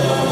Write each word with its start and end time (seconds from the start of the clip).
Oh. 0.00 0.27